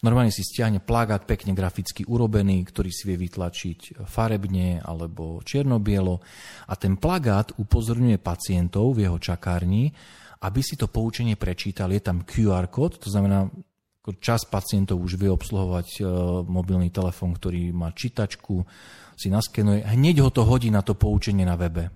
Normálne 0.00 0.32
si 0.32 0.40
stiahne 0.40 0.80
plagát 0.80 1.28
pekne 1.28 1.52
graficky 1.52 2.08
urobený, 2.08 2.64
ktorý 2.64 2.88
si 2.88 3.04
vie 3.04 3.20
vytlačiť 3.20 4.00
farebne 4.08 4.80
alebo 4.80 5.44
čierno-bielo 5.44 6.16
a 6.68 6.74
ten 6.80 6.96
plagát 6.96 7.52
upozorňuje 7.60 8.16
pacientov 8.16 8.96
v 8.96 9.04
jeho 9.04 9.20
čakárni, 9.20 9.92
aby 10.40 10.60
si 10.64 10.80
to 10.80 10.88
poučenie 10.88 11.36
prečítal. 11.36 11.92
Je 11.92 12.00
tam 12.00 12.24
QR 12.24 12.72
kód, 12.72 12.96
to 12.96 13.12
znamená, 13.12 13.52
Čas 14.18 14.48
pacientov 14.48 14.98
už 14.98 15.20
vie 15.20 15.28
obsluhovať 15.28 15.88
e, 16.00 16.02
mobilný 16.48 16.88
telefón, 16.88 17.36
ktorý 17.36 17.70
má 17.70 17.92
čítačku, 17.92 18.64
si 19.14 19.28
naskenuje, 19.28 19.84
hneď 19.84 20.24
ho 20.24 20.30
to 20.32 20.42
hodí 20.48 20.72
na 20.72 20.80
to 20.80 20.96
poučenie 20.96 21.44
na 21.44 21.54
webe. 21.54 21.92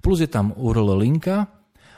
Plus 0.00 0.24
je 0.24 0.32
tam 0.32 0.56
URL 0.56 0.96
linka 0.96 1.44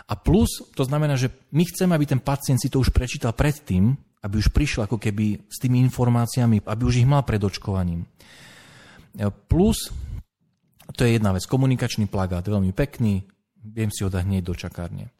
a 0.02 0.14
plus 0.18 0.66
to 0.74 0.82
znamená, 0.82 1.14
že 1.14 1.30
my 1.54 1.62
chceme, 1.62 1.94
aby 1.94 2.04
ten 2.10 2.18
pacient 2.18 2.58
si 2.58 2.66
to 2.66 2.82
už 2.82 2.90
prečítal 2.90 3.30
predtým, 3.30 3.94
aby 4.22 4.34
už 4.38 4.54
prišiel 4.54 4.86
ako 4.86 5.02
keby 5.02 5.50
s 5.50 5.58
tými 5.58 5.82
informáciami, 5.82 6.62
aby 6.62 6.82
už 6.86 7.02
ich 7.02 7.08
mal 7.08 7.26
pred 7.26 7.42
očkovaním. 7.42 8.06
E, 8.06 9.28
plus, 9.50 9.90
to 10.94 11.02
je 11.02 11.18
jedna 11.18 11.34
vec, 11.34 11.42
komunikačný 11.44 12.06
plagát, 12.06 12.46
veľmi 12.46 12.70
pekný, 12.70 13.26
viem 13.62 13.90
si 13.90 14.06
ho 14.06 14.10
dať 14.10 14.22
hneď 14.22 14.42
do 14.46 14.54
čakárne. 14.54 15.10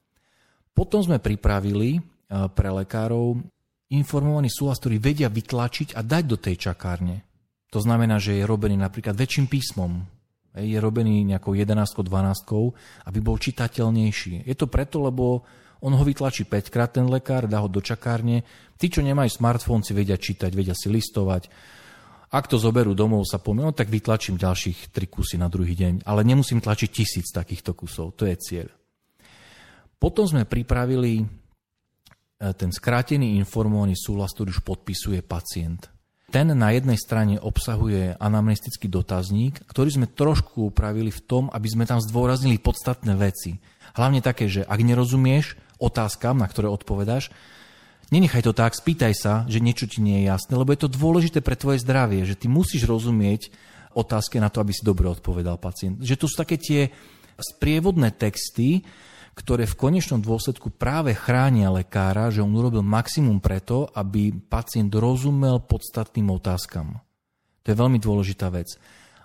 Potom 0.71 1.03
sme 1.03 1.19
pripravili 1.19 1.99
e, 1.99 2.01
pre 2.55 2.71
lekárov 2.71 3.43
informovaný 3.93 4.49
súhlas, 4.49 4.81
ktorý 4.81 4.97
vedia 5.03 5.29
vytlačiť 5.29 5.99
a 5.99 6.01
dať 6.01 6.25
do 6.25 6.37
tej 6.41 6.57
čakárne. 6.71 7.27
To 7.75 7.81
znamená, 7.81 8.23
že 8.23 8.39
je 8.39 8.49
robený 8.49 8.81
napríklad 8.81 9.17
väčším 9.17 9.49
písmom, 9.49 10.05
je 10.53 10.77
robený 10.77 11.25
nejakou 11.25 11.57
11 11.57 11.97
12 11.97 13.09
aby 13.09 13.19
bol 13.25 13.41
čitateľnejší. 13.41 14.45
Je 14.45 14.57
to 14.57 14.69
preto, 14.69 15.01
lebo 15.01 15.49
on 15.83 15.93
ho 15.93 16.03
vytlačí 16.07 16.47
5 16.47 16.71
krát 16.71 16.95
ten 16.95 17.11
lekár, 17.11 17.51
dá 17.51 17.59
ho 17.59 17.69
do 17.69 17.83
čakárne. 17.83 18.47
Tí, 18.79 18.87
čo 18.89 19.03
nemajú 19.03 19.29
smartfón, 19.29 19.83
si 19.83 19.93
vedia 19.93 20.15
čítať, 20.15 20.51
vedia 20.55 20.79
si 20.79 20.87
listovať. 20.89 21.51
Ak 22.33 22.49
to 22.49 22.57
zoberú 22.57 22.97
domov, 22.97 23.29
sa 23.29 23.37
pomie, 23.43 23.67
no 23.67 23.77
tak 23.77 23.93
vytlačím 23.93 24.41
ďalších 24.41 24.95
3 24.95 25.11
kusy 25.11 25.37
na 25.37 25.53
druhý 25.53 25.77
deň, 25.77 26.09
ale 26.09 26.25
nemusím 26.25 26.65
tlačiť 26.65 26.89
tisíc 26.89 27.29
takýchto 27.29 27.77
kusov, 27.77 28.17
to 28.17 28.25
je 28.25 28.37
cieľ. 28.41 28.69
Potom 30.01 30.25
sme 30.25 30.49
pripravili 30.49 31.43
E, 32.43 32.51
ten 32.59 32.75
skrátený 32.75 33.39
informovaný 33.39 33.95
súhlas, 33.95 34.35
ktorý 34.35 34.51
už 34.51 34.67
podpisuje 34.67 35.23
pacient. 35.23 35.87
Ten 36.33 36.51
na 36.57 36.73
jednej 36.75 36.99
strane 36.99 37.37
obsahuje 37.39 38.17
anamnestický 38.19 38.89
dotazník, 38.89 39.63
ktorý 39.69 40.01
sme 40.01 40.07
trošku 40.11 40.73
upravili 40.73 41.13
v 41.13 41.23
tom, 41.23 41.45
aby 41.53 41.69
sme 41.69 41.85
tam 41.87 42.01
zdôraznili 42.01 42.59
podstatné 42.59 43.15
veci. 43.15 43.61
Hlavne 43.95 44.25
také, 44.25 44.49
že 44.49 44.65
ak 44.65 44.81
nerozumieš 44.81 45.55
otázkam, 45.83 46.39
na 46.39 46.47
ktoré 46.47 46.71
odpovedáš, 46.71 47.35
nenechaj 48.15 48.47
to 48.47 48.55
tak, 48.55 48.79
spýtaj 48.79 49.13
sa, 49.19 49.35
že 49.51 49.59
niečo 49.59 49.91
ti 49.91 49.99
nie 49.99 50.23
je 50.23 50.31
jasné, 50.31 50.55
lebo 50.55 50.71
je 50.71 50.87
to 50.87 50.95
dôležité 50.95 51.43
pre 51.43 51.59
tvoje 51.59 51.83
zdravie, 51.83 52.23
že 52.23 52.39
ty 52.39 52.47
musíš 52.47 52.87
rozumieť 52.87 53.51
otázke 53.99 54.39
na 54.39 54.49
to, 54.49 54.63
aby 54.63 54.71
si 54.71 54.87
dobre 54.87 55.11
odpovedal 55.11 55.59
pacient. 55.59 55.99
Že 56.01 56.19
tu 56.21 56.25
sú 56.31 56.37
také 56.39 56.57
tie 56.57 56.89
sprievodné 57.37 58.15
texty, 58.15 58.87
ktoré 59.33 59.65
v 59.65 59.79
konečnom 59.81 60.21
dôsledku 60.21 60.77
práve 60.77 61.17
chránia 61.17 61.73
lekára, 61.73 62.29
že 62.29 62.45
on 62.45 62.53
urobil 62.53 62.85
maximum 62.85 63.41
preto, 63.41 63.89
aby 63.97 64.29
pacient 64.29 64.93
rozumel 64.93 65.65
podstatným 65.65 66.29
otázkam. 66.29 67.01
To 67.65 67.67
je 67.73 67.81
veľmi 67.81 67.97
dôležitá 67.97 68.53
vec. 68.53 68.77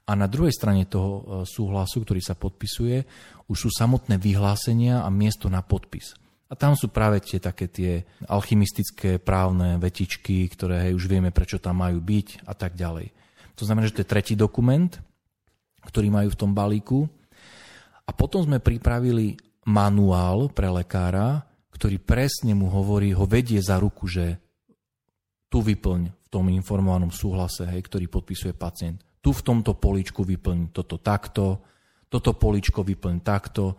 A 0.08 0.16
na 0.16 0.32
druhej 0.32 0.56
strane 0.56 0.88
toho 0.88 1.12
e, 1.12 1.22
súhlasu, 1.44 2.08
ktorý 2.08 2.24
sa 2.24 2.40
podpisuje, 2.40 3.04
už 3.52 3.68
sú 3.68 3.70
samotné 3.76 4.16
vyhlásenia 4.16 5.04
a 5.04 5.12
miesto 5.12 5.52
na 5.52 5.60
podpis. 5.60 6.16
A 6.48 6.54
tam 6.56 6.80
sú 6.80 6.88
práve 6.88 7.20
tie 7.20 7.44
také 7.44 7.68
tie 7.68 8.08
alchymistické 8.24 9.20
právne 9.20 9.76
vetičky, 9.76 10.48
ktoré 10.48 10.88
hej, 10.88 10.96
už 10.96 11.12
vieme, 11.12 11.36
prečo 11.36 11.60
tam 11.60 11.84
majú 11.84 12.00
byť 12.00 12.48
a 12.48 12.54
tak 12.56 12.80
ďalej. 12.80 13.12
To 13.60 13.64
znamená, 13.68 13.92
že 13.92 14.00
to 14.00 14.04
je 14.06 14.12
tretí 14.14 14.34
dokument, 14.40 14.88
ktorý 15.84 16.08
majú 16.08 16.30
v 16.32 16.40
tom 16.40 16.52
balíku. 16.56 17.04
A 18.08 18.16
potom 18.16 18.48
sme 18.48 18.64
pripravili 18.64 19.36
manuál 19.68 20.48
pre 20.56 20.72
lekára, 20.72 21.44
ktorý 21.76 22.00
presne 22.00 22.56
mu 22.56 22.72
hovorí, 22.72 23.12
ho 23.12 23.28
vedie 23.28 23.60
za 23.60 23.76
ruku, 23.76 24.08
že 24.08 24.40
tu 25.52 25.60
vyplň 25.60 26.02
v 26.08 26.28
tom 26.32 26.48
informovanom 26.48 27.12
súhlase, 27.12 27.68
hej, 27.68 27.82
ktorý 27.88 28.08
podpisuje 28.08 28.56
pacient. 28.56 29.04
Tu 29.20 29.36
v 29.36 29.44
tomto 29.44 29.76
poličku 29.76 30.24
vyplň 30.24 30.72
toto 30.72 31.00
takto, 31.04 31.60
toto 32.08 32.32
poličko 32.40 32.88
vyplň 32.88 33.16
takto. 33.20 33.76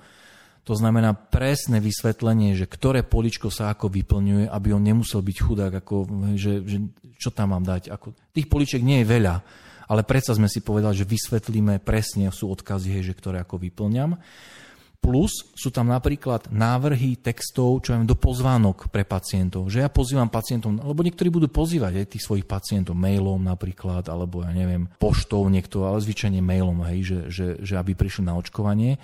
To 0.65 0.75
znamená 0.77 1.17
presné 1.17 1.81
vysvetlenie, 1.81 2.53
že 2.53 2.69
ktoré 2.69 3.01
poličko 3.05 3.49
sa 3.49 3.73
ako 3.73 3.89
vyplňuje, 3.89 4.49
aby 4.49 4.69
on 4.77 4.85
nemusel 4.85 5.25
byť 5.25 5.37
chudák, 5.41 5.73
ako, 5.81 5.97
že, 6.37 6.61
že 6.65 6.79
čo 7.17 7.33
tam 7.33 7.57
mám 7.57 7.65
dať. 7.65 7.89
Ako, 7.89 8.13
tých 8.37 8.51
poličiek 8.53 8.85
nie 8.85 9.01
je 9.01 9.11
veľa, 9.11 9.35
ale 9.89 10.05
predsa 10.05 10.37
sme 10.37 10.47
si 10.47 10.61
povedali, 10.61 10.93
že 10.93 11.09
vysvetlíme 11.09 11.81
presne, 11.81 12.29
sú 12.29 12.53
odkazy, 12.53 13.01
že 13.01 13.17
ktoré 13.17 13.41
ako 13.41 13.57
vyplňam. 13.57 14.21
Plus 14.99 15.31
sú 15.55 15.71
tam 15.71 15.89
napríklad 15.89 16.51
návrhy 16.51 17.17
textov, 17.23 17.81
čo 17.87 17.95
viem, 17.95 18.05
do 18.05 18.19
pozvánok 18.19 18.91
pre 18.91 19.07
pacientov. 19.07 19.71
Že 19.71 19.87
ja 19.87 19.89
pozývam 19.89 20.27
pacientov, 20.27 20.75
lebo 20.75 21.07
niektorí 21.07 21.31
budú 21.31 21.47
pozývať 21.47 22.03
aj 22.03 22.11
tých 22.13 22.27
svojich 22.27 22.45
pacientov 22.45 22.99
mailom 22.99 23.39
napríklad, 23.39 24.11
alebo 24.11 24.43
ja 24.43 24.51
neviem, 24.51 24.91
poštou 24.99 25.47
niekto, 25.47 25.87
ale 25.87 26.03
zvyčajne 26.03 26.43
mailom, 26.43 26.83
hej, 26.91 27.01
že, 27.07 27.19
že, 27.31 27.47
že 27.63 27.75
aby 27.79 27.95
prišli 27.95 28.27
na 28.27 28.35
očkovanie. 28.35 28.99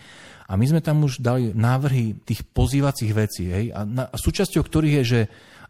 A 0.44 0.58
my 0.58 0.66
sme 0.68 0.84
tam 0.84 1.06
už 1.06 1.22
dali 1.24 1.54
návrhy 1.56 2.20
tých 2.26 2.42
pozývacích 2.52 3.12
vecí, 3.14 3.48
hej, 3.48 3.66
a, 3.72 3.86
na, 3.88 4.04
a 4.10 4.16
súčasťou 4.18 4.60
ktorých 4.60 4.96
je, 5.00 5.04
že 5.06 5.20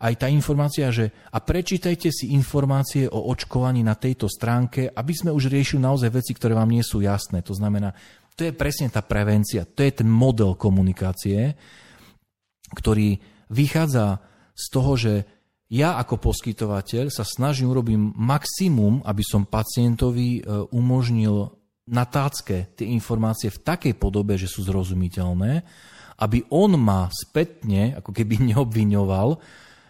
aj 0.05 0.15
tá 0.19 0.27
informácia, 0.27 0.91
že 0.91 1.15
a 1.31 1.39
prečítajte 1.39 2.11
si 2.11 2.35
informácie 2.35 3.07
o 3.07 3.31
očkovaní 3.31 3.87
na 3.87 3.95
tejto 3.95 4.27
stránke, 4.27 4.91
aby 4.91 5.13
sme 5.15 5.31
už 5.31 5.49
riešili 5.49 5.81
naozaj 5.81 6.11
veci, 6.11 6.33
ktoré 6.35 6.53
vám 6.53 6.69
nie 6.69 6.83
sú 6.83 7.01
jasné. 7.01 7.41
To 7.47 7.55
znamená, 7.55 7.95
to 8.35 8.51
je 8.51 8.53
presne 8.53 8.91
tá 8.91 9.03
prevencia, 9.03 9.63
to 9.63 9.87
je 9.87 10.03
ten 10.03 10.11
model 10.11 10.59
komunikácie, 10.59 11.55
ktorý 12.75 13.19
vychádza 13.55 14.19
z 14.55 14.65
toho, 14.71 14.93
že 14.99 15.15
ja 15.75 15.99
ako 15.99 16.21
poskytovateľ 16.21 17.11
sa 17.11 17.27
snažím 17.27 17.73
urobiť 17.75 17.97
maximum, 18.15 19.03
aby 19.03 19.23
som 19.25 19.49
pacientovi 19.49 20.39
e, 20.39 20.41
umožnil 20.71 21.51
na 21.91 22.05
tácke 22.07 22.75
tie 22.77 22.87
informácie 22.93 23.51
v 23.51 23.63
takej 23.63 23.95
podobe, 23.97 24.39
že 24.39 24.49
sú 24.49 24.63
zrozumiteľné, 24.65 25.53
aby 26.21 26.47
on 26.55 26.79
ma 26.79 27.11
spätne, 27.11 27.99
ako 27.99 28.11
keby 28.15 28.41
neobviňoval, 28.55 29.29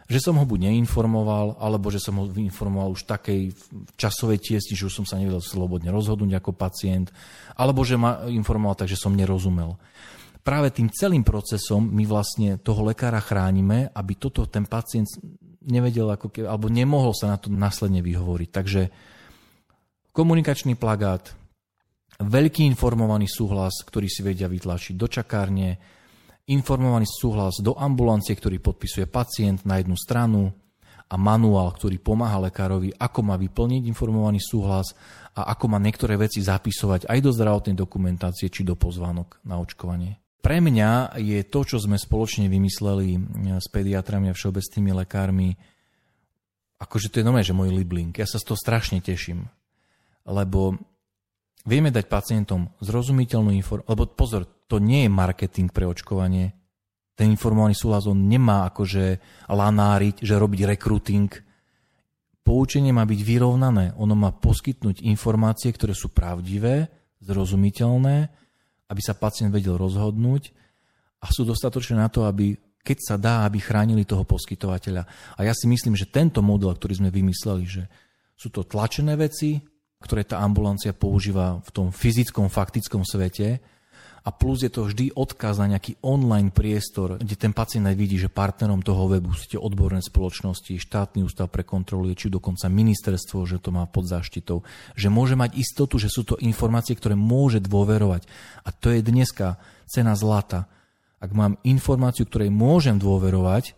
že 0.04 0.20
som 0.20 0.36
ho 0.36 0.44
buď 0.44 0.68
neinformoval, 0.68 1.56
alebo 1.56 1.88
že 1.88 2.00
som 2.00 2.20
ho 2.20 2.28
informoval 2.36 2.92
už 2.92 3.08
v 3.08 3.10
takej 3.10 3.40
časovej 3.96 4.38
tiesni, 4.40 4.76
že 4.76 4.88
už 4.88 5.02
som 5.02 5.06
sa 5.08 5.16
nevedel 5.16 5.40
slobodne 5.40 5.88
rozhodnúť 5.88 6.36
ako 6.40 6.52
pacient, 6.52 7.08
alebo 7.56 7.80
že 7.82 7.96
ma 7.96 8.28
informoval 8.28 8.76
tak, 8.76 8.92
že 8.92 9.00
som 9.00 9.16
nerozumel. 9.16 9.80
Práve 10.44 10.68
tým 10.76 10.92
celým 10.92 11.24
procesom 11.24 11.88
my 11.88 12.04
vlastne 12.04 12.60
toho 12.60 12.84
lekára 12.84 13.16
chránime, 13.24 13.88
aby 13.96 14.12
toto 14.20 14.44
ten 14.44 14.68
pacient 14.68 15.08
nevedel, 15.64 16.12
ako 16.12 16.28
ke, 16.28 16.44
alebo 16.44 16.68
nemohol 16.68 17.16
sa 17.16 17.32
na 17.32 17.40
to 17.40 17.48
následne 17.48 18.04
vyhovoriť. 18.04 18.48
Takže 18.52 18.82
komunikačný 20.12 20.76
plagát, 20.76 21.32
veľký 22.20 22.68
informovaný 22.68 23.24
súhlas, 23.24 23.80
ktorý 23.88 24.06
si 24.12 24.20
vedia 24.20 24.46
vytlačiť 24.52 24.94
do 25.00 25.08
čakárne, 25.08 25.80
informovaný 26.50 27.08
súhlas 27.08 27.56
do 27.64 27.72
ambulancie, 27.76 28.36
ktorý 28.36 28.60
podpisuje 28.60 29.08
pacient 29.08 29.64
na 29.64 29.80
jednu 29.80 29.96
stranu 29.96 30.52
a 31.08 31.14
manuál, 31.16 31.72
ktorý 31.72 32.00
pomáha 32.00 32.40
lekárovi, 32.48 32.92
ako 32.96 33.20
má 33.24 33.36
vyplniť 33.36 33.84
informovaný 33.88 34.40
súhlas 34.40 34.92
a 35.36 35.52
ako 35.52 35.76
má 35.76 35.78
niektoré 35.80 36.16
veci 36.16 36.40
zapisovať 36.40 37.08
aj 37.08 37.18
do 37.20 37.30
zdravotnej 37.32 37.76
dokumentácie 37.76 38.48
či 38.48 38.64
do 38.64 38.76
pozvánok 38.76 39.40
na 39.44 39.60
očkovanie. 39.60 40.20
Pre 40.44 40.60
mňa 40.60 41.16
je 41.24 41.40
to, 41.48 41.64
čo 41.64 41.80
sme 41.80 41.96
spoločne 41.96 42.52
vymysleli 42.52 43.08
eh, 43.16 43.20
s 43.56 43.66
pediatrami 43.72 44.28
a 44.28 44.36
všeobecnými 44.36 44.92
lekármi, 45.04 45.56
akože 46.76 47.08
to 47.08 47.20
je 47.20 47.24
normálne, 47.24 47.48
že 47.48 47.56
môj 47.56 47.72
libling. 47.72 48.12
Ja 48.12 48.28
sa 48.28 48.36
z 48.36 48.52
toho 48.52 48.58
strašne 48.60 49.00
teším, 49.00 49.48
lebo 50.28 50.76
vieme 51.64 51.88
dať 51.88 52.04
pacientom 52.12 52.68
zrozumiteľnú 52.84 53.56
informáciu, 53.56 53.88
lebo 53.88 54.04
pozor, 54.12 54.44
to 54.66 54.80
nie 54.80 55.06
je 55.06 55.10
marketing 55.12 55.68
pre 55.68 55.84
očkovanie. 55.84 56.56
Ten 57.14 57.30
informovaný 57.30 57.78
súhlas 57.78 58.10
on 58.10 58.26
nemá 58.26 58.66
akože 58.66 59.22
lanáriť, 59.46 60.24
že 60.24 60.34
robiť 60.34 60.60
rekruting. 60.66 61.30
Poučenie 62.42 62.90
má 62.90 63.06
byť 63.06 63.20
vyrovnané. 63.22 63.94
Ono 63.96 64.18
má 64.18 64.34
poskytnúť 64.34 65.06
informácie, 65.06 65.70
ktoré 65.70 65.94
sú 65.94 66.10
pravdivé, 66.10 66.90
zrozumiteľné, 67.22 68.16
aby 68.90 69.00
sa 69.00 69.16
pacient 69.16 69.54
vedel 69.54 69.78
rozhodnúť 69.78 70.52
a 71.24 71.32
sú 71.32 71.46
dostatočné 71.48 71.96
na 71.96 72.12
to, 72.12 72.28
aby 72.28 72.52
keď 72.84 72.98
sa 73.00 73.16
dá, 73.16 73.48
aby 73.48 73.64
chránili 73.64 74.04
toho 74.04 74.28
poskytovateľa. 74.28 75.08
A 75.38 75.40
ja 75.40 75.56
si 75.56 75.64
myslím, 75.64 75.96
že 75.96 76.12
tento 76.12 76.44
model, 76.44 76.76
ktorý 76.76 77.00
sme 77.00 77.08
vymysleli, 77.08 77.64
že 77.64 77.82
sú 78.36 78.52
to 78.52 78.68
tlačené 78.68 79.16
veci, 79.16 79.56
ktoré 80.04 80.28
tá 80.28 80.44
ambulancia 80.44 80.92
používa 80.92 81.64
v 81.64 81.70
tom 81.72 81.88
fyzickom, 81.88 82.52
faktickom 82.52 83.00
svete, 83.08 83.64
a 84.24 84.32
plus 84.32 84.64
je 84.64 84.72
to 84.72 84.88
vždy 84.88 85.12
odkaz 85.12 85.60
na 85.60 85.76
nejaký 85.76 86.00
online 86.00 86.48
priestor, 86.48 87.20
kde 87.20 87.36
ten 87.36 87.52
pacient 87.52 87.84
aj 87.84 87.92
vidí, 87.92 88.16
že 88.16 88.32
partnerom 88.32 88.80
toho 88.80 89.04
webu 89.04 89.36
sú 89.36 89.52
tie 89.52 89.60
odborné 89.60 90.00
spoločnosti, 90.00 90.80
štátny 90.80 91.20
ústav 91.20 91.52
pre 91.52 91.60
kontrolu, 91.60 92.08
či 92.16 92.32
dokonca 92.32 92.72
ministerstvo, 92.72 93.44
že 93.44 93.60
to 93.60 93.68
má 93.68 93.84
pod 93.84 94.08
záštitou, 94.08 94.64
že 94.96 95.12
môže 95.12 95.36
mať 95.36 95.60
istotu, 95.60 96.00
že 96.00 96.08
sú 96.08 96.24
to 96.24 96.40
informácie, 96.40 96.96
ktoré 96.96 97.12
môže 97.12 97.60
dôverovať. 97.60 98.24
A 98.64 98.72
to 98.72 98.96
je 98.96 99.04
dneska 99.04 99.60
cena 99.84 100.16
zlata. 100.16 100.72
Ak 101.20 101.36
mám 101.36 101.60
informáciu, 101.60 102.24
ktorej 102.24 102.48
môžem 102.48 102.96
dôverovať, 102.96 103.76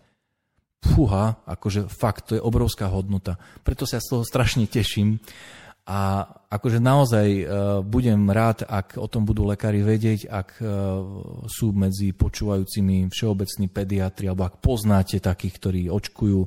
fúha, 0.87 1.43
akože 1.43 1.91
fakt, 1.91 2.31
to 2.31 2.39
je 2.39 2.43
obrovská 2.43 2.87
hodnota. 2.87 3.35
Preto 3.67 3.83
sa 3.83 3.99
z 3.99 4.15
toho 4.15 4.23
strašne 4.23 4.71
teším. 4.71 5.19
A 5.87 6.27
akože 6.51 6.83
naozaj 6.83 7.29
uh, 7.43 7.47
budem 7.87 8.27
rád, 8.27 8.67
ak 8.67 8.99
o 8.99 9.07
tom 9.07 9.23
budú 9.23 9.47
lekári 9.47 9.87
vedieť, 9.87 10.27
ak 10.27 10.49
uh, 10.59 10.69
sú 11.47 11.71
medzi 11.71 12.11
počúvajúcimi 12.11 13.07
všeobecní 13.07 13.71
pediatri, 13.71 14.27
alebo 14.27 14.51
ak 14.51 14.59
poznáte 14.59 15.23
takých, 15.23 15.55
ktorí 15.63 15.81
očkujú, 15.87 16.43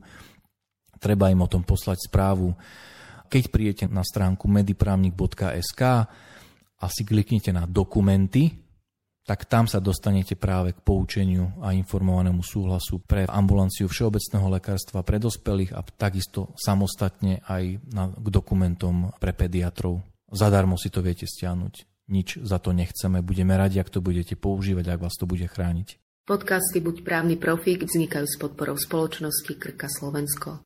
treba 0.99 1.31
im 1.31 1.39
o 1.39 1.47
tom 1.47 1.63
poslať 1.63 2.11
správu. 2.11 2.51
Keď 3.31 3.43
prídete 3.47 3.85
na 3.87 4.03
stránku 4.03 4.51
mediprávnik.sk 4.51 5.81
a 6.79 6.85
si 6.91 7.01
kliknete 7.07 7.55
na 7.55 7.63
dokumenty, 7.63 8.68
tak 9.29 9.45
tam 9.45 9.69
sa 9.69 9.77
dostanete 9.77 10.33
práve 10.33 10.73
k 10.73 10.81
poučeniu 10.81 11.53
a 11.61 11.69
informovanému 11.77 12.41
súhlasu 12.41 12.97
pre 13.05 13.29
ambulanciu 13.29 13.85
všeobecného 13.85 14.57
lekárstva 14.57 15.05
pre 15.05 15.21
dospelých 15.21 15.77
a 15.77 15.85
takisto 15.85 16.57
samostatne 16.57 17.45
aj 17.45 17.77
na, 17.93 18.09
k 18.09 18.27
dokumentom 18.33 19.13
pre 19.21 19.37
pediatrov. 19.37 20.01
Zadarmo 20.33 20.81
si 20.81 20.89
to 20.89 21.05
viete 21.05 21.29
stiahnuť. 21.29 21.73
Nič 22.09 22.41
za 22.41 22.57
to 22.57 22.73
nechceme. 22.73 23.21
Budeme 23.21 23.53
radi, 23.53 23.77
ak 23.77 23.93
to 23.93 24.01
budete 24.01 24.33
používať, 24.33 24.97
ak 24.97 25.03
vás 25.05 25.13
to 25.13 25.29
bude 25.29 25.45
chrániť. 25.45 26.01
Podcasty 26.25 26.81
Buď 26.81 27.05
právny 27.05 27.37
profík 27.37 27.85
vznikajú 27.85 28.25
s 28.25 28.33
podporou 28.41 28.81
spoločnosti 28.81 29.53
Krka 29.61 29.85
Slovensko. 29.85 30.65